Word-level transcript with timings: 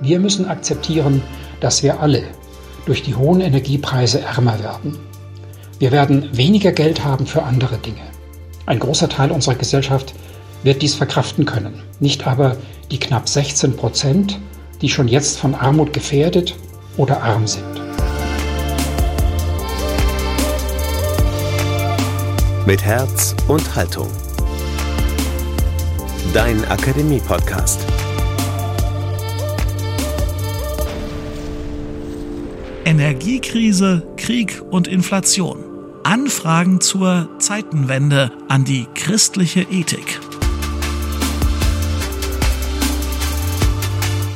Wir 0.00 0.20
müssen 0.20 0.48
akzeptieren, 0.48 1.22
dass 1.60 1.82
wir 1.82 2.00
alle 2.00 2.22
durch 2.84 3.02
die 3.02 3.14
hohen 3.14 3.40
Energiepreise 3.40 4.20
ärmer 4.20 4.62
werden. 4.62 4.98
Wir 5.78 5.90
werden 5.90 6.28
weniger 6.32 6.72
Geld 6.72 7.04
haben 7.04 7.26
für 7.26 7.42
andere 7.42 7.78
Dinge. 7.78 8.02
Ein 8.66 8.78
großer 8.78 9.08
Teil 9.08 9.30
unserer 9.30 9.54
Gesellschaft 9.54 10.14
wird 10.62 10.82
dies 10.82 10.94
verkraften 10.94 11.44
können, 11.44 11.82
nicht 12.00 12.26
aber 12.26 12.56
die 12.90 12.98
knapp 12.98 13.28
16 13.28 13.76
Prozent, 13.76 14.38
die 14.82 14.88
schon 14.88 15.08
jetzt 15.08 15.38
von 15.38 15.54
Armut 15.54 15.92
gefährdet 15.92 16.54
oder 16.96 17.22
arm 17.22 17.46
sind. 17.46 17.64
Mit 22.66 22.84
Herz 22.84 23.34
und 23.48 23.74
Haltung. 23.74 24.08
Dein 26.34 26.64
Akademie-Podcast. 26.64 27.80
Energiekrise, 32.86 34.06
Krieg 34.16 34.62
und 34.70 34.86
Inflation. 34.86 35.58
Anfragen 36.04 36.80
zur 36.80 37.28
Zeitenwende 37.40 38.30
an 38.48 38.64
die 38.64 38.86
christliche 38.94 39.62
Ethik. 39.62 40.20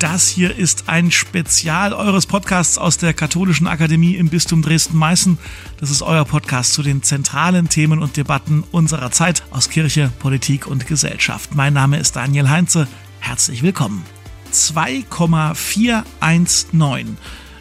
Das 0.01 0.27
hier 0.27 0.59
ist 0.59 0.89
ein 0.89 1.13
Spezial 1.13 1.93
eures 1.93 2.27
Podcasts 2.27 2.77
aus 2.77 2.99
der 2.99 3.15
Katholischen 3.15 3.69
Akademie 3.69 4.17
im 4.17 4.31
Bistum 4.31 4.63
Dresden-Meißen. 4.63 5.39
Das 5.79 5.93
ist 5.93 6.03
euer 6.03 6.25
Podcast 6.25 6.73
zu 6.73 6.83
den 6.83 7.05
zentralen 7.05 7.69
Themen 7.69 8.03
und 8.03 8.17
Debatten 8.17 8.65
unserer 8.73 9.13
Zeit 9.13 9.45
aus 9.53 9.71
Kirche, 9.71 10.11
Politik 10.19 10.67
und 10.67 10.89
Gesellschaft. 10.89 11.55
Mein 11.55 11.75
Name 11.75 12.01
ist 12.01 12.17
Daniel 12.17 12.49
Heinze. 12.49 12.89
Herzlich 13.21 13.63
willkommen. 13.63 14.05
2,419. 14.51 17.17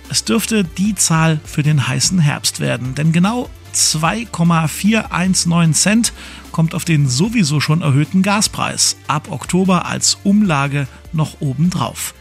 Es 0.10 0.24
dürfte 0.24 0.64
die 0.64 0.96
Zahl 0.96 1.40
für 1.46 1.62
den 1.62 1.88
heißen 1.88 2.18
Herbst 2.18 2.60
werden, 2.60 2.96
denn 2.96 3.12
genau 3.12 3.48
2,419 3.74 5.74
Cent 5.74 6.14
kommt 6.52 6.74
auf 6.74 6.84
den 6.84 7.08
sowieso 7.08 7.60
schon 7.60 7.84
erhöhten 7.84 8.24
Gaspreis 8.24 8.98
ab 9.08 9.28
Oktober 9.30 9.86
als 9.86 10.18
Umlage 10.24 10.88
noch 11.14 11.42
obendrauf. 11.42 12.16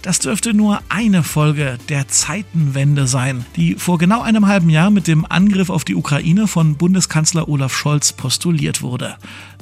Das 0.00 0.18
dürfte 0.18 0.54
nur 0.54 0.80
eine 0.88 1.22
Folge 1.22 1.78
der 1.88 2.08
Zeitenwende 2.08 3.06
sein, 3.06 3.44
die 3.56 3.74
vor 3.74 3.98
genau 3.98 4.22
einem 4.22 4.46
halben 4.46 4.70
Jahr 4.70 4.90
mit 4.90 5.06
dem 5.06 5.26
Angriff 5.26 5.68
auf 5.70 5.84
die 5.84 5.94
Ukraine 5.94 6.46
von 6.46 6.76
Bundeskanzler 6.76 7.48
Olaf 7.48 7.74
Scholz 7.74 8.12
postuliert 8.12 8.82
wurde. 8.82 9.16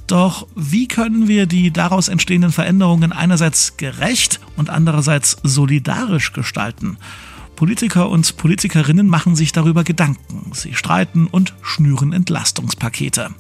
Doch 0.09 0.49
wie 0.57 0.89
können 0.89 1.29
wir 1.29 1.47
die 1.47 1.71
daraus 1.71 2.09
entstehenden 2.09 2.53
Veränderungen 2.53 3.13
einerseits 3.13 3.77
gerecht 3.77 4.41
und 4.57 4.69
andererseits 4.69 5.37
solidarisch 5.43 6.33
gestalten? 6.33 6.99
Politiker 7.63 8.09
und 8.09 8.37
Politikerinnen 8.39 9.07
machen 9.07 9.37
sich 9.37 9.53
darüber 9.53 9.85
Gedanken. 9.85 10.51
Sie 10.53 10.75
streiten 10.75 11.29
und 11.29 11.55
schnüren 11.63 12.13
Entlastungspakete. 12.13 13.31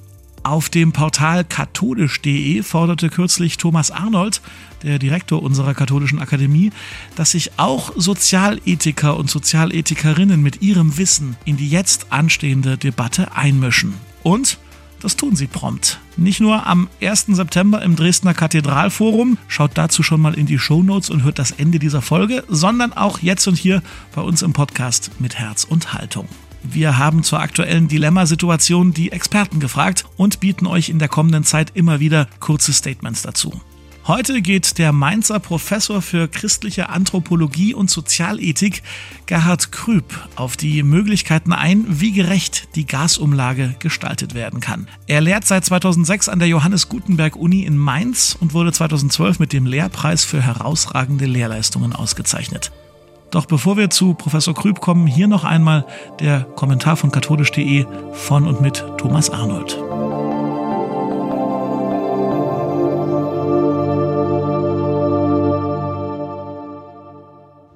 Auf 0.44 0.68
dem 0.68 0.92
Portal 0.92 1.42
katholisch.de 1.44 2.62
forderte 2.62 3.08
kürzlich 3.08 3.56
Thomas 3.56 3.90
Arnold, 3.90 4.40
der 4.84 5.00
Direktor 5.00 5.42
unserer 5.42 5.74
katholischen 5.74 6.20
Akademie, 6.20 6.70
dass 7.16 7.32
sich 7.32 7.58
auch 7.58 7.90
Sozialethiker 7.96 9.16
und 9.16 9.28
Sozialethikerinnen 9.28 10.40
mit 10.40 10.62
ihrem 10.62 10.98
Wissen 10.98 11.36
in 11.44 11.56
die 11.56 11.68
jetzt 11.68 12.12
anstehende 12.12 12.78
Debatte 12.78 13.34
einmischen. 13.34 13.94
Und 14.22 14.58
das 15.02 15.16
tun 15.16 15.36
sie 15.36 15.46
prompt. 15.46 15.98
Nicht 16.16 16.40
nur 16.40 16.66
am 16.66 16.88
1. 17.02 17.26
September 17.28 17.82
im 17.82 17.96
Dresdner 17.96 18.34
Kathedralforum, 18.34 19.38
schaut 19.48 19.72
dazu 19.74 20.02
schon 20.02 20.20
mal 20.20 20.34
in 20.34 20.46
die 20.46 20.58
Shownotes 20.58 21.10
und 21.10 21.24
hört 21.24 21.38
das 21.38 21.50
Ende 21.50 21.78
dieser 21.78 22.02
Folge, 22.02 22.44
sondern 22.48 22.92
auch 22.92 23.18
jetzt 23.18 23.46
und 23.48 23.58
hier 23.58 23.82
bei 24.14 24.22
uns 24.22 24.42
im 24.42 24.52
Podcast 24.52 25.10
mit 25.18 25.38
Herz 25.38 25.64
und 25.64 25.92
Haltung. 25.92 26.28
Wir 26.62 26.98
haben 26.98 27.24
zur 27.24 27.40
aktuellen 27.40 27.88
Dilemmasituation 27.88 28.92
die 28.92 29.10
Experten 29.10 29.58
gefragt 29.58 30.04
und 30.16 30.38
bieten 30.38 30.66
euch 30.66 30.88
in 30.88 31.00
der 31.00 31.08
kommenden 31.08 31.44
Zeit 31.44 31.72
immer 31.74 31.98
wieder 31.98 32.28
kurze 32.38 32.72
Statements 32.72 33.22
dazu. 33.22 33.60
Heute 34.04 34.42
geht 34.42 34.78
der 34.78 34.90
Mainzer 34.90 35.38
Professor 35.38 36.02
für 36.02 36.26
christliche 36.26 36.88
Anthropologie 36.88 37.72
und 37.72 37.88
Sozialethik 37.88 38.82
Gerhard 39.26 39.70
Krüb 39.70 40.04
auf 40.34 40.56
die 40.56 40.82
Möglichkeiten 40.82 41.52
ein, 41.52 41.84
wie 41.88 42.10
gerecht 42.10 42.74
die 42.74 42.84
Gasumlage 42.84 43.76
gestaltet 43.78 44.34
werden 44.34 44.58
kann. 44.58 44.88
Er 45.06 45.20
lehrt 45.20 45.46
seit 45.46 45.64
2006 45.64 46.28
an 46.28 46.40
der 46.40 46.48
Johannes 46.48 46.88
Gutenberg 46.88 47.36
Uni 47.36 47.62
in 47.62 47.76
Mainz 47.76 48.36
und 48.40 48.54
wurde 48.54 48.72
2012 48.72 49.38
mit 49.38 49.52
dem 49.52 49.66
Lehrpreis 49.66 50.24
für 50.24 50.42
herausragende 50.42 51.26
Lehrleistungen 51.26 51.92
ausgezeichnet. 51.92 52.72
Doch 53.30 53.46
bevor 53.46 53.76
wir 53.76 53.88
zu 53.88 54.14
Professor 54.14 54.52
Krüb 54.52 54.80
kommen, 54.80 55.06
hier 55.06 55.28
noch 55.28 55.44
einmal 55.44 55.86
der 56.18 56.40
Kommentar 56.40 56.96
von 56.96 57.12
katholisch.de 57.12 57.86
von 58.12 58.48
und 58.48 58.60
mit 58.60 58.84
Thomas 58.98 59.30
Arnold. 59.30 59.91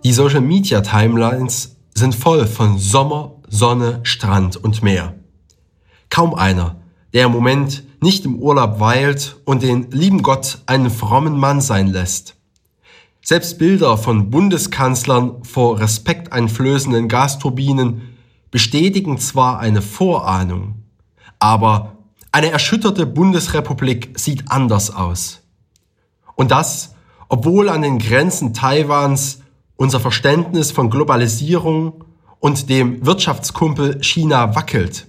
Die 0.06 0.12
Social 0.12 0.41
Media 0.41 0.83
Timelines 0.83 1.78
sind 1.93 2.15
voll 2.15 2.47
von 2.47 2.78
Sommer, 2.78 3.33
Sonne, 3.49 3.99
Strand 4.05 4.56
und 4.56 4.81
Meer. 4.84 5.17
Kaum 6.11 6.33
einer, 6.33 6.77
der 7.12 7.27
im 7.27 7.33
Moment 7.33 7.83
nicht 8.00 8.25
im 8.25 8.37
Urlaub 8.37 8.78
weilt 8.78 9.34
und 9.47 9.65
den 9.65 9.91
lieben 9.91 10.22
Gott 10.22 10.59
einen 10.66 10.91
frommen 10.91 11.37
Mann 11.37 11.61
sein 11.61 11.89
lässt. 11.89 12.37
Selbst 13.21 13.59
Bilder 13.59 13.99
von 13.99 14.31
Bundeskanzlern 14.31 15.43
vor 15.43 15.81
respekteinflößenden 15.81 17.09
Gasturbinen 17.09 18.16
bestätigen 18.53 19.19
zwar 19.19 19.59
eine 19.59 19.83
Vorahnung, 19.83 20.84
aber 21.41 21.97
eine 22.31 22.53
erschütterte 22.53 23.06
Bundesrepublik 23.06 24.16
sieht 24.16 24.53
anders 24.53 24.95
aus. 24.95 25.41
Und 26.37 26.53
das, 26.53 26.95
obwohl 27.28 27.69
an 27.69 27.83
den 27.83 27.99
Grenzen 27.99 28.55
Taiwans 28.55 29.41
unser 29.76 30.00
Verständnis 30.00 30.72
von 30.72 30.91
Globalisierung 30.91 32.04
und 32.41 32.69
dem 32.69 33.04
Wirtschaftskumpel 33.04 34.03
China 34.03 34.54
wackelt. 34.54 35.06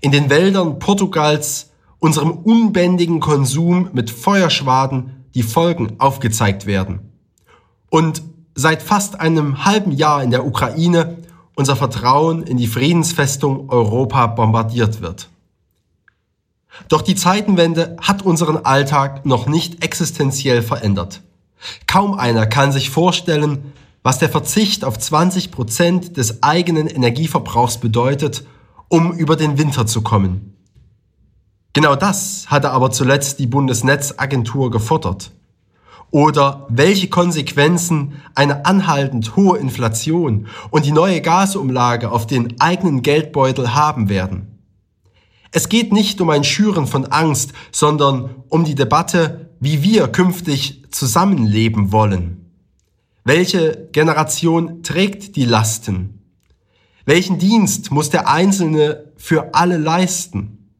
In 0.00 0.12
den 0.12 0.30
Wäldern 0.30 0.78
Portugals 0.78 1.70
unserem 1.98 2.30
unbändigen 2.32 3.20
Konsum 3.20 3.90
mit 3.92 4.10
Feuerschwaden 4.10 5.24
die 5.34 5.42
Folgen 5.42 5.94
aufgezeigt 5.98 6.66
werden 6.66 7.12
und 7.90 8.22
seit 8.54 8.82
fast 8.82 9.20
einem 9.20 9.64
halben 9.64 9.92
Jahr 9.92 10.22
in 10.22 10.30
der 10.30 10.46
Ukraine 10.46 11.18
unser 11.54 11.76
Vertrauen 11.76 12.42
in 12.42 12.56
die 12.56 12.66
Friedensfestung 12.66 13.68
Europa 13.68 14.26
bombardiert 14.28 15.02
wird. 15.02 15.28
Doch 16.88 17.02
die 17.02 17.14
Zeitenwende 17.14 17.96
hat 18.00 18.22
unseren 18.22 18.56
Alltag 18.58 19.26
noch 19.26 19.46
nicht 19.46 19.84
existenziell 19.84 20.62
verändert. 20.62 21.20
Kaum 21.86 22.14
einer 22.14 22.46
kann 22.46 22.72
sich 22.72 22.90
vorstellen, 22.90 23.72
was 24.02 24.18
der 24.18 24.28
Verzicht 24.28 24.84
auf 24.84 24.98
20 24.98 25.50
Prozent 25.50 26.16
des 26.16 26.42
eigenen 26.42 26.86
Energieverbrauchs 26.86 27.78
bedeutet, 27.78 28.44
um 28.88 29.12
über 29.12 29.36
den 29.36 29.58
Winter 29.58 29.86
zu 29.86 30.02
kommen. 30.02 30.56
Genau 31.72 31.94
das 31.94 32.46
hatte 32.48 32.70
aber 32.70 32.90
zuletzt 32.90 33.38
die 33.38 33.46
Bundesnetzagentur 33.46 34.70
gefordert. 34.70 35.30
Oder 36.10 36.66
welche 36.68 37.08
Konsequenzen 37.08 38.14
eine 38.34 38.66
anhaltend 38.66 39.36
hohe 39.36 39.58
Inflation 39.58 40.48
und 40.70 40.84
die 40.84 40.90
neue 40.90 41.20
Gasumlage 41.20 42.10
auf 42.10 42.26
den 42.26 42.60
eigenen 42.60 43.02
Geldbeutel 43.02 43.74
haben 43.74 44.08
werden. 44.08 44.58
Es 45.52 45.68
geht 45.68 45.92
nicht 45.92 46.20
um 46.20 46.30
ein 46.30 46.42
Schüren 46.42 46.88
von 46.88 47.06
Angst, 47.06 47.52
sondern 47.70 48.30
um 48.48 48.64
die 48.64 48.74
Debatte, 48.74 49.50
wie 49.60 49.82
wir 49.82 50.08
künftig 50.08 50.84
zusammenleben 50.90 51.92
wollen. 51.92 52.49
Welche 53.32 53.88
Generation 53.92 54.82
trägt 54.82 55.36
die 55.36 55.44
Lasten? 55.44 56.20
Welchen 57.04 57.38
Dienst 57.38 57.92
muss 57.92 58.10
der 58.10 58.28
Einzelne 58.28 59.12
für 59.16 59.54
alle 59.54 59.76
leisten? 59.76 60.72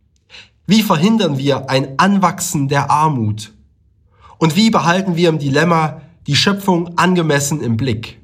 Wie 0.66 0.82
verhindern 0.82 1.38
wir 1.38 1.70
ein 1.70 1.96
Anwachsen 2.00 2.66
der 2.66 2.90
Armut? 2.90 3.52
Und 4.38 4.56
wie 4.56 4.70
behalten 4.70 5.14
wir 5.14 5.28
im 5.28 5.38
Dilemma 5.38 6.00
die 6.26 6.34
Schöpfung 6.34 6.98
angemessen 6.98 7.60
im 7.60 7.76
Blick? 7.76 8.20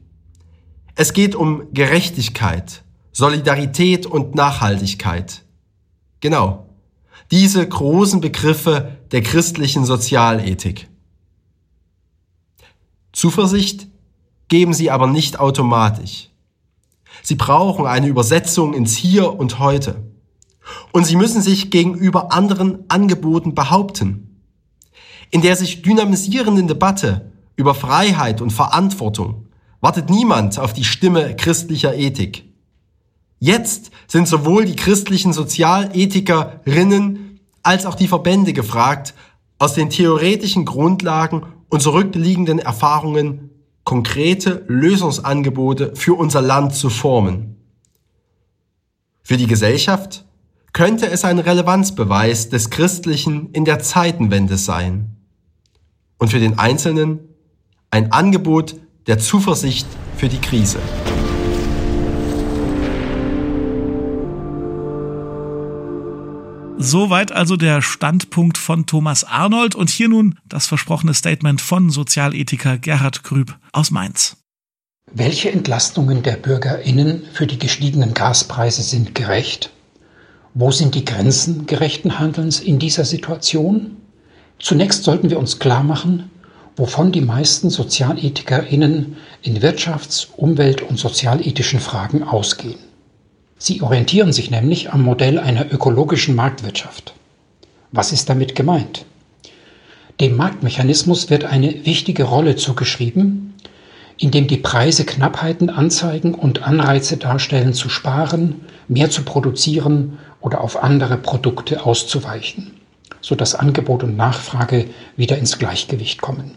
Es 0.97 1.13
geht 1.13 1.37
um 1.37 1.73
Gerechtigkeit, 1.73 2.83
Solidarität 3.13 4.07
und 4.07 4.35
Nachhaltigkeit. 4.35 5.45
Genau. 6.19 6.69
Diese 7.31 7.65
großen 7.65 8.21
Begriffe 8.21 8.99
der 9.13 9.23
christlichen 9.23 9.85
Sozialethik. 9.85 10.89
Zuversicht 13.13 13.87
geben 14.49 14.75
sie 14.75 14.91
aber 14.91 15.07
nicht 15.07 15.41
automatisch. 15.41 16.31
Sie 17.23 17.35
brauchen 17.35 17.87
eine 17.87 18.07
Übersetzung 18.07 18.75
ins 18.75 18.97
Hier 18.97 19.39
und 19.39 19.59
Heute. 19.59 20.03
Und 20.93 21.07
sie 21.07 21.17
müssen 21.17 21.43
sich 21.43 21.71
gegenüber 21.71 22.33
anderen 22.33 22.85
Angeboten 22.89 23.55
behaupten 23.55 24.27
in 25.31 25.43
der 25.43 25.57
sich 25.57 25.83
dynamisierenden 25.83 26.69
Debatte 26.69 27.33
über 27.57 27.75
Freiheit 27.75 28.41
und 28.41 28.53
Verantwortung 28.53 29.49
wartet 29.81 30.09
niemand 30.11 30.59
auf 30.59 30.73
die 30.73 30.85
Stimme 30.85 31.37
christlicher 31.37 31.95
Ethik. 31.95 32.45
Jetzt 33.39 33.91
sind 34.07 34.29
sowohl 34.29 34.65
die 34.65 34.77
christlichen 34.77 35.33
Sozialethikerinnen 35.33 37.41
als 37.63 37.87
auch 37.87 37.95
die 37.95 38.09
Verbände 38.09 38.53
gefragt, 38.53 39.15
aus 39.59 39.75
den 39.75 39.91
theoretischen 39.91 40.65
Grundlagen 40.65 41.43
und 41.69 41.83
zurückliegenden 41.83 42.59
Erfahrungen 42.59 43.51
konkrete 43.87 44.65
Lösungsangebote 44.67 45.95
für 45.95 46.15
unser 46.15 46.43
Land 46.43 46.75
zu 46.75 46.91
formen. 46.91 47.57
Für 49.23 49.37
die 49.37 49.47
Gesellschaft 49.47 50.25
könnte 50.73 51.07
es 51.07 51.25
ein 51.25 51.39
Relevanzbeweis 51.39 52.49
des 52.49 52.71
Christlichen 52.71 53.51
in 53.53 53.65
der 53.65 53.79
Zeitenwende 53.79 54.59
sein 54.59 55.17
und 56.19 56.31
für 56.31 56.41
den 56.41 56.59
Einzelnen 56.59 57.21
ein 57.91 58.11
Angebot 58.11 58.75
der 59.07 59.21
Zuversicht 59.21 59.87
für 60.17 60.29
die 60.29 60.41
Krise. 60.41 60.81
Soweit 66.79 67.33
also 67.33 67.57
der 67.57 67.81
Standpunkt 67.81 68.59
von 68.59 68.85
Thomas 68.85 69.25
Arnold 69.25 69.75
und 69.75 69.89
hier 69.89 70.09
nun 70.09 70.39
das 70.47 70.67
versprochene 70.67 71.15
Statement 71.15 71.61
von 71.63 71.89
Sozialethiker 71.89 72.77
Gerhard 72.77 73.25
Krüb 73.25 73.57
aus 73.73 73.91
Mainz. 73.91 74.37
Welche 75.11 75.51
Entlastungen 75.51 76.23
der 76.23 76.37
Bürgerinnen 76.37 77.23
für 77.33 77.47
die 77.47 77.59
gestiegenen 77.59 78.13
Gaspreise 78.13 78.83
sind 78.83 79.15
gerecht? 79.15 79.71
Wo 80.53 80.71
sind 80.71 80.95
die 80.95 81.05
Grenzen 81.05 81.67
gerechten 81.67 82.19
Handelns 82.19 82.61
in 82.61 82.79
dieser 82.79 83.05
Situation? 83.05 83.97
Zunächst 84.59 85.05
sollten 85.05 85.31
wir 85.31 85.39
uns 85.39 85.59
klar 85.59 85.83
machen, 85.83 86.31
wovon 86.77 87.11
die 87.11 87.23
meisten 87.23 87.71
Sozialethikerinnen 87.71 89.17
in 89.43 89.61
wirtschafts-, 89.61 90.29
umwelt- 90.37 90.83
und 90.83 90.99
sozialethischen 90.99 91.81
Fragen 91.81 92.23
ausgehen. 92.23 92.79
Sie 93.59 93.81
orientieren 93.81 94.33
sich 94.33 94.51
nämlich 94.51 94.93
am 94.93 95.03
Modell 95.03 95.39
einer 95.39 95.73
ökologischen 95.73 96.35
Marktwirtschaft. 96.35 97.15
Was 97.91 98.13
ist 98.13 98.29
damit 98.29 98.55
gemeint? 98.55 99.07
Dem 100.21 100.37
Marktmechanismus 100.37 101.31
wird 101.31 101.45
eine 101.45 101.87
wichtige 101.87 102.25
Rolle 102.25 102.57
zugeschrieben, 102.57 103.55
indem 104.19 104.47
die 104.47 104.57
Preise 104.57 105.05
Knappheiten 105.05 105.71
anzeigen 105.71 106.35
und 106.35 106.63
Anreize 106.63 107.17
darstellen 107.17 107.75
zu 107.75 107.89
sparen, 107.89 108.63
mehr 108.89 109.11
zu 109.11 109.23
produzieren 109.23 110.19
oder 110.41 110.61
auf 110.63 110.83
andere 110.83 111.17
Produkte 111.17 111.85
auszuweichen, 111.85 112.73
sodass 113.21 113.55
Angebot 113.55 114.05
und 114.05 114.17
Nachfrage 114.17 114.87
wieder 115.17 115.39
ins 115.39 115.59
Gleichgewicht 115.59 116.21
kommen. 116.21 116.53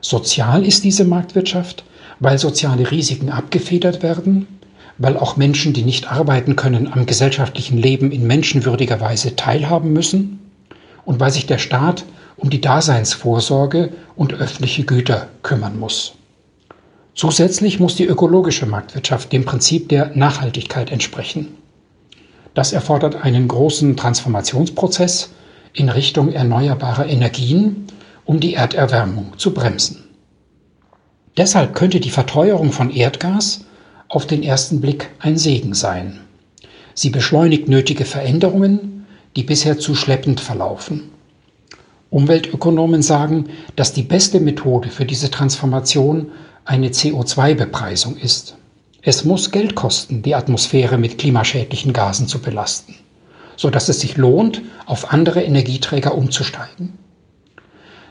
Sozial 0.00 0.64
ist 0.66 0.84
diese 0.84 1.04
Marktwirtschaft, 1.04 1.84
weil 2.20 2.38
soziale 2.38 2.90
Risiken 2.90 3.30
abgefedert 3.30 4.02
werden, 4.02 4.46
weil 4.98 5.16
auch 5.16 5.36
Menschen, 5.36 5.72
die 5.72 5.82
nicht 5.82 6.10
arbeiten 6.10 6.56
können, 6.56 6.92
am 6.92 7.06
gesellschaftlichen 7.06 7.78
Leben 7.78 8.12
in 8.12 8.26
menschenwürdiger 8.26 9.00
Weise 9.00 9.36
teilhaben 9.36 9.92
müssen 9.92 10.40
und 11.04 11.20
weil 11.20 11.30
sich 11.30 11.46
der 11.46 11.58
Staat 11.58 12.04
um 12.36 12.50
die 12.50 12.60
Daseinsvorsorge 12.60 13.90
und 14.16 14.34
öffentliche 14.34 14.84
Güter 14.84 15.28
kümmern 15.42 15.78
muss. 15.78 16.14
Zusätzlich 17.14 17.78
muss 17.78 17.94
die 17.94 18.06
ökologische 18.06 18.66
Marktwirtschaft 18.66 19.32
dem 19.32 19.44
Prinzip 19.44 19.88
der 19.88 20.10
Nachhaltigkeit 20.16 20.90
entsprechen. 20.90 21.54
Das 22.54 22.72
erfordert 22.72 23.24
einen 23.24 23.46
großen 23.46 23.96
Transformationsprozess 23.96 25.30
in 25.72 25.88
Richtung 25.88 26.32
erneuerbarer 26.32 27.06
Energien, 27.06 27.86
um 28.24 28.40
die 28.40 28.54
Erderwärmung 28.54 29.38
zu 29.38 29.52
bremsen. 29.52 30.04
Deshalb 31.36 31.74
könnte 31.74 32.00
die 32.00 32.10
Verteuerung 32.10 32.72
von 32.72 32.90
Erdgas 32.90 33.64
auf 34.08 34.26
den 34.26 34.42
ersten 34.42 34.80
Blick 34.80 35.10
ein 35.18 35.36
Segen 35.36 35.74
sein. 35.74 36.20
Sie 36.94 37.10
beschleunigt 37.10 37.68
nötige 37.68 38.04
Veränderungen, 38.04 39.06
die 39.36 39.42
bisher 39.42 39.78
zu 39.78 39.94
schleppend 39.94 40.40
verlaufen. 40.40 41.10
Umweltökonomen 42.10 43.02
sagen, 43.02 43.48
dass 43.74 43.92
die 43.92 44.04
beste 44.04 44.38
Methode 44.38 44.88
für 44.88 45.04
diese 45.04 45.30
Transformation 45.30 46.30
eine 46.64 46.90
CO2-Bepreisung 46.90 48.16
ist. 48.16 48.56
Es 49.02 49.24
muss 49.24 49.50
Geld 49.50 49.74
kosten, 49.74 50.22
die 50.22 50.34
Atmosphäre 50.34 50.96
mit 50.96 51.18
klimaschädlichen 51.18 51.92
Gasen 51.92 52.28
zu 52.28 52.40
belasten, 52.40 52.94
so 53.56 53.68
dass 53.68 53.88
es 53.88 54.00
sich 54.00 54.16
lohnt, 54.16 54.62
auf 54.86 55.12
andere 55.12 55.42
Energieträger 55.42 56.14
umzusteigen. 56.14 56.94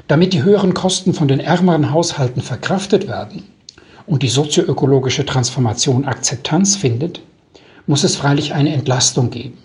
Damit 0.07 0.33
die 0.33 0.43
höheren 0.43 0.73
Kosten 0.73 1.13
von 1.13 1.29
den 1.29 1.39
ärmeren 1.39 1.91
Haushalten 1.91 2.41
verkraftet 2.41 3.07
werden, 3.07 3.43
und 4.05 4.23
die 4.23 4.29
sozioökologische 4.29 5.25
Transformation 5.25 6.05
Akzeptanz 6.05 6.75
findet, 6.75 7.21
muss 7.87 8.03
es 8.03 8.15
freilich 8.15 8.53
eine 8.53 8.73
Entlastung 8.73 9.29
geben. 9.29 9.57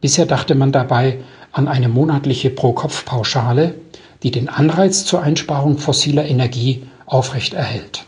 Bisher 0.00 0.26
dachte 0.26 0.54
man 0.54 0.72
dabei 0.72 1.18
an 1.52 1.68
eine 1.68 1.88
monatliche 1.88 2.50
Pro-Kopf-Pauschale, 2.50 3.74
die 4.22 4.30
den 4.30 4.48
Anreiz 4.48 5.04
zur 5.04 5.22
Einsparung 5.22 5.78
fossiler 5.78 6.26
Energie 6.26 6.82
aufrecht 7.06 7.54
erhält. 7.54 8.04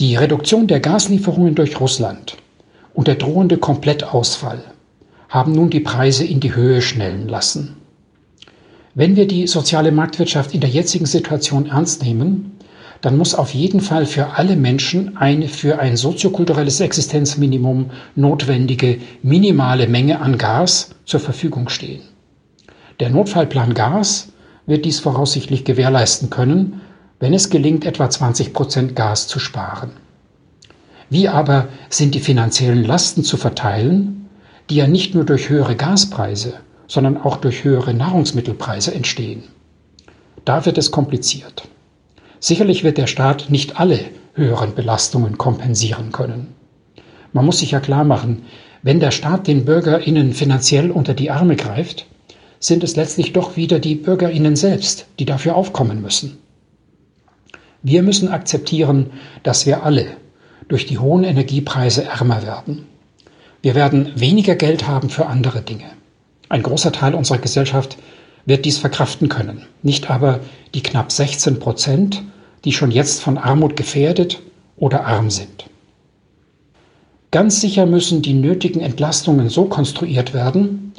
Die 0.00 0.16
Reduktion 0.16 0.66
der 0.66 0.80
Gaslieferungen 0.80 1.54
durch 1.54 1.78
Russland 1.78 2.36
und 2.94 3.06
der 3.06 3.16
drohende 3.16 3.58
Komplettausfall 3.58 4.62
haben 5.28 5.52
nun 5.52 5.70
die 5.70 5.80
Preise 5.80 6.24
in 6.24 6.40
die 6.40 6.54
Höhe 6.54 6.82
schnellen 6.82 7.28
lassen. 7.28 7.76
Wenn 8.94 9.14
wir 9.14 9.28
die 9.28 9.46
soziale 9.46 9.92
Marktwirtschaft 9.92 10.54
in 10.54 10.60
der 10.60 10.70
jetzigen 10.70 11.06
Situation 11.06 11.66
ernst 11.66 12.02
nehmen, 12.02 12.58
dann 13.00 13.16
muss 13.16 13.34
auf 13.34 13.54
jeden 13.54 13.80
Fall 13.80 14.04
für 14.04 14.34
alle 14.34 14.56
Menschen 14.56 15.16
eine 15.16 15.48
für 15.48 15.78
ein 15.78 15.96
soziokulturelles 15.96 16.80
Existenzminimum 16.80 17.90
notwendige 18.14 18.98
minimale 19.22 19.88
Menge 19.88 20.20
an 20.20 20.36
Gas 20.36 20.90
zur 21.06 21.20
Verfügung 21.20 21.68
stehen. 21.68 22.02
Der 23.00 23.08
Notfallplan 23.08 23.72
Gas 23.72 24.28
wird 24.66 24.84
dies 24.84 25.00
voraussichtlich 25.00 25.64
gewährleisten 25.64 26.28
können, 26.28 26.82
wenn 27.18 27.32
es 27.32 27.50
gelingt, 27.50 27.86
etwa 27.86 28.08
20 28.08 28.52
Prozent 28.52 28.96
Gas 28.96 29.28
zu 29.28 29.38
sparen. 29.38 29.92
Wie 31.08 31.28
aber 31.28 31.68
sind 31.88 32.14
die 32.14 32.20
finanziellen 32.20 32.84
Lasten 32.84 33.24
zu 33.24 33.36
verteilen, 33.36 34.28
die 34.68 34.76
ja 34.76 34.86
nicht 34.86 35.14
nur 35.14 35.24
durch 35.24 35.48
höhere 35.48 35.74
Gaspreise, 35.74 36.54
sondern 36.86 37.16
auch 37.16 37.36
durch 37.38 37.64
höhere 37.64 37.94
Nahrungsmittelpreise 37.94 38.94
entstehen? 38.94 39.44
Da 40.44 40.64
wird 40.66 40.78
es 40.78 40.90
kompliziert. 40.90 41.68
Sicherlich 42.40 42.84
wird 42.84 42.98
der 42.98 43.06
Staat 43.06 43.50
nicht 43.50 43.78
alle 43.78 44.00
höheren 44.34 44.74
Belastungen 44.74 45.36
kompensieren 45.38 46.10
können. 46.10 46.54
Man 47.32 47.44
muss 47.44 47.58
sich 47.58 47.72
ja 47.72 47.80
klar 47.80 48.04
machen, 48.04 48.44
wenn 48.82 48.98
der 48.98 49.10
Staat 49.10 49.46
den 49.46 49.66
Bürgerinnen 49.66 50.32
finanziell 50.32 50.90
unter 50.90 51.12
die 51.12 51.30
Arme 51.30 51.54
greift, 51.54 52.06
sind 52.58 52.82
es 52.82 52.96
letztlich 52.96 53.34
doch 53.34 53.56
wieder 53.56 53.78
die 53.78 53.94
Bürgerinnen 53.94 54.56
selbst, 54.56 55.06
die 55.18 55.26
dafür 55.26 55.54
aufkommen 55.54 56.00
müssen. 56.00 56.38
Wir 57.82 58.02
müssen 58.02 58.28
akzeptieren, 58.28 59.10
dass 59.42 59.66
wir 59.66 59.84
alle 59.84 60.06
durch 60.68 60.86
die 60.86 60.98
hohen 60.98 61.24
Energiepreise 61.24 62.04
ärmer 62.04 62.42
werden. 62.42 62.86
Wir 63.62 63.74
werden 63.74 64.12
weniger 64.16 64.54
Geld 64.54 64.86
haben 64.86 65.10
für 65.10 65.26
andere 65.26 65.60
Dinge. 65.60 65.90
Ein 66.48 66.62
großer 66.62 66.92
Teil 66.92 67.14
unserer 67.14 67.38
Gesellschaft 67.38 67.98
wird 68.46 68.64
dies 68.64 68.78
verkraften 68.78 69.28
können, 69.28 69.66
nicht 69.82 70.10
aber 70.10 70.40
die 70.74 70.82
knapp 70.82 71.12
16 71.12 71.58
Prozent, 71.58 72.22
die 72.64 72.72
schon 72.72 72.90
jetzt 72.90 73.22
von 73.22 73.38
Armut 73.38 73.76
gefährdet 73.76 74.40
oder 74.76 75.06
arm 75.06 75.30
sind. 75.30 75.66
Ganz 77.30 77.60
sicher 77.60 77.86
müssen 77.86 78.22
die 78.22 78.34
nötigen 78.34 78.80
Entlastungen 78.80 79.48
so 79.48 79.66
konstruiert 79.66 80.34
werden, 80.34 80.92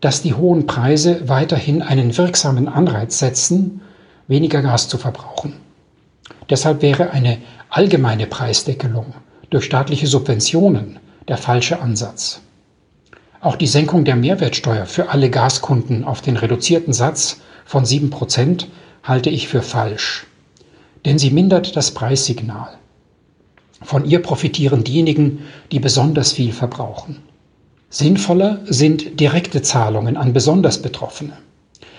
dass 0.00 0.22
die 0.22 0.34
hohen 0.34 0.66
Preise 0.66 1.28
weiterhin 1.28 1.82
einen 1.82 2.16
wirksamen 2.16 2.68
Anreiz 2.68 3.18
setzen, 3.18 3.80
weniger 4.28 4.62
Gas 4.62 4.88
zu 4.88 4.98
verbrauchen. 4.98 5.54
Deshalb 6.50 6.82
wäre 6.82 7.10
eine 7.10 7.38
allgemeine 7.68 8.26
Preisdeckelung 8.26 9.14
durch 9.50 9.64
staatliche 9.64 10.06
Subventionen 10.06 10.98
der 11.28 11.36
falsche 11.36 11.80
Ansatz. 11.80 12.40
Auch 13.42 13.56
die 13.56 13.66
Senkung 13.66 14.04
der 14.04 14.14
Mehrwertsteuer 14.14 14.86
für 14.86 15.08
alle 15.08 15.28
Gaskunden 15.28 16.04
auf 16.04 16.20
den 16.20 16.36
reduzierten 16.36 16.92
Satz 16.92 17.40
von 17.64 17.84
7% 17.84 18.66
halte 19.02 19.30
ich 19.30 19.48
für 19.48 19.62
falsch, 19.62 20.28
denn 21.04 21.18
sie 21.18 21.32
mindert 21.32 21.74
das 21.74 21.90
Preissignal. 21.90 22.68
Von 23.82 24.04
ihr 24.04 24.22
profitieren 24.22 24.84
diejenigen, 24.84 25.40
die 25.72 25.80
besonders 25.80 26.30
viel 26.30 26.52
verbrauchen. 26.52 27.18
Sinnvoller 27.90 28.60
sind 28.66 29.18
direkte 29.18 29.60
Zahlungen 29.60 30.16
an 30.16 30.32
besonders 30.32 30.80
Betroffene. 30.80 31.36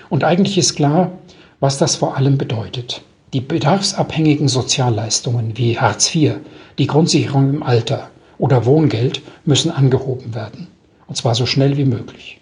Und 0.10 0.24
eigentlich 0.24 0.58
ist 0.58 0.76
klar, 0.76 1.12
was 1.60 1.78
das 1.78 1.98
vor 1.98 2.16
allem 2.16 2.38
bedeutet. 2.38 3.02
Die 3.34 3.42
bedarfsabhängigen 3.42 4.48
Sozialleistungen 4.48 5.58
wie 5.58 5.78
Hartz 5.78 6.16
IV, 6.16 6.36
die 6.78 6.88
Grundsicherung 6.88 7.50
im 7.50 7.64
Alter 7.64 8.12
oder 8.38 8.66
Wohngeld 8.66 9.22
müssen 9.44 9.72
angehoben 9.72 10.34
werden 10.36 10.70
und 11.08 11.16
zwar 11.16 11.36
so 11.36 11.46
schnell 11.46 11.78
wie 11.78 11.86
möglich. 11.86 12.40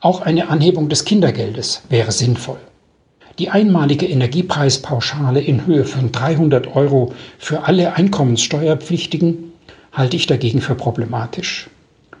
Auch 0.00 0.20
eine 0.20 0.48
Anhebung 0.48 0.88
des 0.88 1.04
Kindergeldes 1.04 1.82
wäre 1.88 2.12
sinnvoll. 2.12 2.58
Die 3.38 3.48
einmalige 3.48 4.06
Energiepreispauschale 4.06 5.40
in 5.40 5.66
Höhe 5.66 5.84
von 5.84 6.12
300 6.12 6.74
Euro 6.76 7.12
für 7.38 7.64
alle 7.64 7.94
Einkommenssteuerpflichtigen 7.94 9.52
halte 9.92 10.16
ich 10.16 10.26
dagegen 10.26 10.60
für 10.60 10.74
problematisch. 10.74 11.70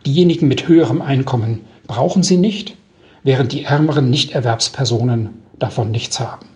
Diejenigen 0.06 0.48
mit 0.48 0.68
höherem 0.68 1.02
Einkommen 1.02 1.60
brauchen 1.86 2.22
sie 2.22 2.38
nicht, 2.38 2.76
während 3.22 3.52
die 3.52 3.64
ärmeren 3.64 4.10
Nichterwerbspersonen 4.10 5.30
davon 5.58 5.90
nichts 5.90 6.18
haben. 6.18 6.46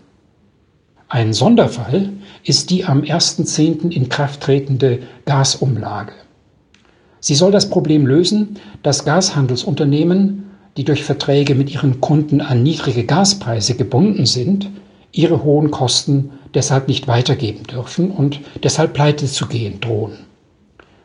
Ein 1.09 1.33
Sonderfall 1.33 2.11
ist 2.43 2.71
die 2.71 2.85
am 2.85 3.03
1.10. 3.03 3.91
in 3.91 4.09
Kraft 4.09 4.41
tretende 4.41 5.01
Gasumlage. 5.25 6.13
Sie 7.21 7.35
soll 7.35 7.53
das 7.53 7.71
Problem 7.71 8.07
lösen, 8.07 8.57
dass 8.83 9.05
Gashandelsunternehmen 9.05 10.47
die 10.77 10.85
durch 10.85 11.05
Verträge 11.05 11.55
mit 11.55 11.73
ihren 11.73 12.01
Kunden 12.01 12.41
an 12.41 12.63
niedrige 12.63 13.05
Gaspreise 13.05 13.75
gebunden 13.75 14.27
sind, 14.27 14.71
ihre 15.13 15.43
hohen 15.43 15.71
Kosten 15.71 16.31
deshalb 16.55 16.89
nicht 16.89 17.09
weitergeben 17.09 17.65
dürfen 17.65 18.11
und 18.11 18.41
deshalb 18.63 18.93
pleite 18.93 19.27
zu 19.27 19.47
gehen 19.47 19.81
drohen. 19.81 20.19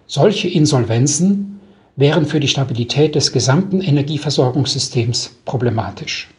Solche 0.08 0.50
Insolvenzen 0.50 1.60
wären 1.96 2.26
für 2.26 2.40
die 2.40 2.50
Stabilität 2.50 3.16
des 3.16 3.32
gesamten 3.32 3.80
Energieversorgungssystems 3.80 5.38
problematisch. 5.46 6.30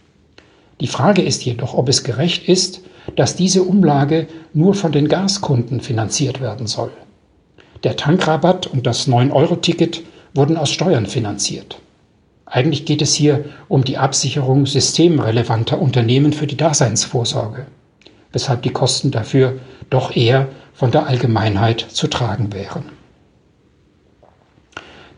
Die 0.80 0.86
Frage 0.86 1.22
ist 1.22 1.44
jedoch, 1.44 1.74
ob 1.74 1.88
es 1.88 2.04
gerecht 2.04 2.48
ist, 2.48 2.82
dass 3.16 3.36
diese 3.36 3.62
Umlage 3.62 4.26
nur 4.52 4.74
von 4.74 4.92
den 4.92 5.08
Gaskunden 5.08 5.80
finanziert 5.80 6.40
werden 6.40 6.66
soll. 6.66 6.90
Der 7.84 7.96
Tankrabatt 7.96 8.68
und 8.68 8.86
das 8.86 9.08
9-Euro-Ticket 9.08 10.02
wurden 10.34 10.56
aus 10.56 10.70
Steuern 10.70 11.06
finanziert. 11.06 11.80
Eigentlich 12.46 12.84
geht 12.84 13.02
es 13.02 13.14
hier 13.14 13.46
um 13.68 13.82
die 13.82 13.98
Absicherung 13.98 14.66
systemrelevanter 14.66 15.80
Unternehmen 15.80 16.32
für 16.32 16.46
die 16.46 16.56
Daseinsvorsorge, 16.56 17.66
weshalb 18.30 18.62
die 18.62 18.70
Kosten 18.70 19.10
dafür 19.10 19.58
doch 19.90 20.14
eher 20.14 20.48
von 20.74 20.90
der 20.90 21.06
Allgemeinheit 21.06 21.80
zu 21.80 22.06
tragen 22.06 22.52
wären. 22.52 22.84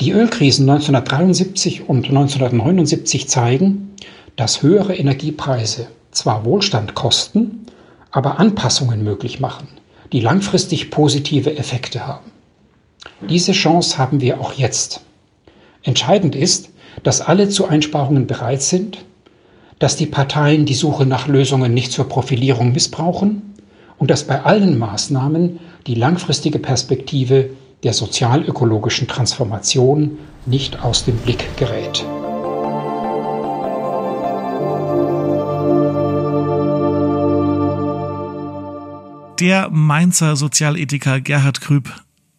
Die 0.00 0.12
Ölkrisen 0.12 0.68
1973 0.68 1.88
und 1.88 2.06
1979 2.06 3.28
zeigen, 3.28 3.94
dass 4.36 4.62
höhere 4.62 4.96
Energiepreise 4.96 5.88
zwar 6.12 6.44
Wohlstand 6.44 6.94
kosten, 6.94 7.66
aber 8.10 8.38
Anpassungen 8.38 9.04
möglich 9.04 9.38
machen, 9.38 9.68
die 10.12 10.20
langfristig 10.20 10.90
positive 10.90 11.56
Effekte 11.56 12.06
haben. 12.06 12.33
Diese 13.20 13.52
Chance 13.52 13.98
haben 13.98 14.20
wir 14.20 14.40
auch 14.40 14.52
jetzt. 14.52 15.00
Entscheidend 15.82 16.34
ist, 16.34 16.70
dass 17.02 17.20
alle 17.20 17.48
zu 17.48 17.66
Einsparungen 17.66 18.26
bereit 18.26 18.62
sind, 18.62 19.04
dass 19.78 19.96
die 19.96 20.06
Parteien 20.06 20.66
die 20.66 20.74
Suche 20.74 21.06
nach 21.06 21.28
Lösungen 21.28 21.74
nicht 21.74 21.92
zur 21.92 22.08
Profilierung 22.08 22.72
missbrauchen 22.72 23.54
und 23.98 24.10
dass 24.10 24.24
bei 24.24 24.42
allen 24.42 24.78
Maßnahmen 24.78 25.58
die 25.86 25.94
langfristige 25.94 26.58
Perspektive 26.58 27.50
der 27.82 27.92
sozialökologischen 27.92 29.08
Transformation 29.08 30.18
nicht 30.46 30.82
aus 30.82 31.04
dem 31.04 31.16
Blick 31.18 31.56
gerät. 31.56 32.04
Der 39.40 39.68
Mainzer 39.70 40.36
Sozialethiker 40.36 41.20
Gerhard 41.20 41.60
Krüb 41.60 41.92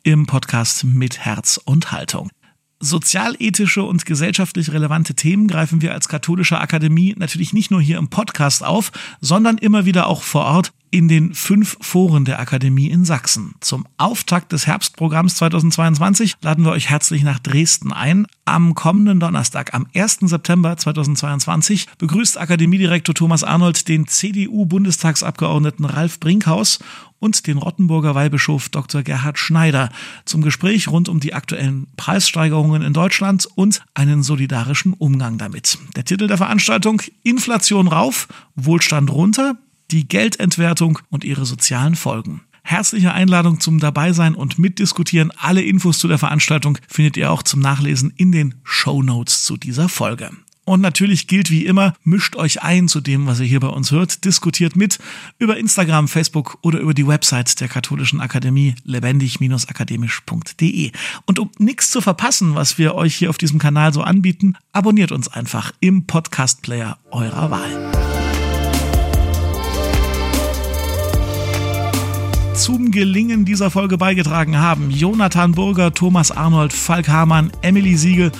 im 0.05 0.27
Podcast 0.27 0.83
mit 0.83 1.25
Herz 1.25 1.59
und 1.65 1.91
Haltung. 1.91 2.29
Sozialethische 2.79 3.81
und 3.81 4.05
gesellschaftlich 4.05 4.71
relevante 4.71 5.15
Themen 5.15 5.47
greifen 5.47 5.81
wir 5.81 5.93
als 5.93 6.07
katholische 6.07 6.59
Akademie 6.59 7.15
natürlich 7.17 7.53
nicht 7.53 7.71
nur 7.71 7.81
hier 7.81 7.97
im 7.97 8.09
Podcast 8.09 8.63
auf, 8.63 8.91
sondern 9.19 9.57
immer 9.57 9.85
wieder 9.85 10.05
auch 10.05 10.21
vor 10.21 10.45
Ort 10.45 10.73
in 10.91 11.07
den 11.07 11.33
fünf 11.33 11.77
Foren 11.81 12.23
der 12.23 12.39
Akademie 12.39 12.89
in 12.89 13.03
Sachsen. 13.03 13.55
Zum 13.59 13.87
Auftakt 13.97 14.51
des 14.51 14.67
Herbstprogramms 14.67 15.35
2022 15.35 16.35
laden 16.41 16.63
wir 16.63 16.71
euch 16.71 16.89
herzlich 16.89 17.23
nach 17.23 17.39
Dresden 17.39 17.91
ein. 17.91 18.27
Am 18.45 18.75
kommenden 18.75 19.19
Donnerstag, 19.19 19.73
am 19.73 19.87
1. 19.95 20.19
September 20.21 20.77
2022, 20.77 21.87
begrüßt 21.97 22.39
Akademiedirektor 22.39 23.15
Thomas 23.15 23.43
Arnold 23.43 23.87
den 23.87 24.07
CDU-Bundestagsabgeordneten 24.07 25.85
Ralf 25.85 26.19
Brinkhaus 26.19 26.79
und 27.25 27.47
den 27.47 27.57
Rottenburger 27.57 28.13
Weihbischof 28.13 28.69
Dr. 28.69 29.01
Gerhard 29.01 29.39
Schneider 29.39 29.89
zum 30.25 30.43
Gespräch 30.43 30.87
rund 30.87 31.09
um 31.09 31.19
die 31.19 31.33
aktuellen 31.33 31.87
Preissteigerungen 31.97 32.83
in 32.83 32.93
Deutschland 32.93 33.47
und 33.55 33.81
einen 33.95 34.21
solidarischen 34.21 34.93
Umgang 34.93 35.39
damit. 35.39 35.79
Der 35.95 36.05
Titel 36.05 36.27
der 36.27 36.37
Veranstaltung 36.37 37.01
Inflation 37.23 37.87
rauf, 37.87 38.27
Wohlstand 38.55 39.11
runter, 39.11 39.57
die 39.89 40.07
Geldentwertung 40.07 40.99
und 41.09 41.23
ihre 41.23 41.47
sozialen 41.47 41.95
Folgen. 41.95 42.41
Herzliche 42.61 43.11
Einladung 43.11 43.59
zum 43.59 43.79
Dabeisein 43.79 44.35
und 44.35 44.59
Mitdiskutieren. 44.59 45.31
Alle 45.35 45.63
Infos 45.63 45.97
zu 45.97 46.07
der 46.07 46.19
Veranstaltung 46.19 46.77
findet 46.87 47.17
ihr 47.17 47.31
auch 47.31 47.41
zum 47.41 47.59
Nachlesen 47.59 48.13
in 48.17 48.31
den 48.31 48.55
Show 48.63 49.01
Notes 49.01 49.45
zu 49.45 49.57
dieser 49.57 49.89
Folge. 49.89 50.29
Und 50.65 50.81
natürlich 50.81 51.27
gilt 51.27 51.49
wie 51.51 51.65
immer, 51.65 51.93
mischt 52.03 52.35
euch 52.35 52.63
ein 52.63 52.87
zu 52.87 52.99
dem, 52.99 53.27
was 53.27 53.39
ihr 53.39 53.45
hier 53.45 53.59
bei 53.59 53.67
uns 53.67 53.91
hört, 53.91 54.25
diskutiert 54.25 54.75
mit 54.75 54.97
über 55.37 55.57
Instagram, 55.57 56.07
Facebook 56.07 56.57
oder 56.63 56.79
über 56.79 56.95
die 56.95 57.07
Website 57.07 57.61
der 57.61 57.67
Katholischen 57.67 58.19
Akademie 58.19 58.73
lebendig-akademisch.de. 58.83 60.91
Und 61.25 61.39
um 61.39 61.51
nichts 61.59 61.91
zu 61.91 62.01
verpassen, 62.01 62.55
was 62.55 62.79
wir 62.79 62.95
euch 62.95 63.15
hier 63.15 63.29
auf 63.29 63.37
diesem 63.37 63.59
Kanal 63.59 63.93
so 63.93 64.01
anbieten, 64.01 64.55
abonniert 64.71 65.11
uns 65.11 65.27
einfach 65.27 65.71
im 65.79 66.07
Podcast 66.07 66.63
Player 66.63 66.97
eurer 67.11 67.51
Wahl. 67.51 67.91
zum 72.55 72.89
Gelingen 72.89 73.43
dieser 73.43 73.69
Folge 73.69 73.97
beigetragen 73.97 74.57
haben 74.57 74.89
Jonathan 74.89 75.51
Burger, 75.51 75.93
Thomas 75.93 76.31
Arnold, 76.31 76.71
Falk 76.71 77.09
Hamann, 77.09 77.51
Emily 77.61 77.97
Siegel 77.97 78.31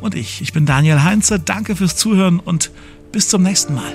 und 0.00 0.14
ich. 0.14 0.40
Ich 0.42 0.52
bin 0.52 0.66
Daniel 0.66 1.02
Heinze. 1.02 1.38
Danke 1.38 1.76
fürs 1.76 1.96
Zuhören 1.96 2.40
und 2.40 2.70
bis 3.12 3.28
zum 3.28 3.42
nächsten 3.42 3.74
Mal. 3.74 3.92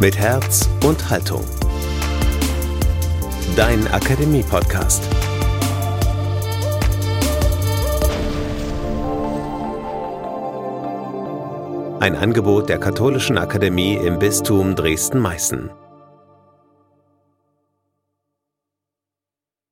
Mit 0.00 0.16
Herz 0.16 0.68
und 0.84 1.10
Haltung. 1.10 1.44
Dein 3.56 3.88
Akademie-Podcast. 3.88 5.02
Ein 12.00 12.14
Angebot 12.14 12.68
der 12.68 12.78
Katholischen 12.78 13.38
Akademie 13.38 13.94
im 13.94 14.20
Bistum 14.20 14.76
Dresden-Meißen. 14.76 15.70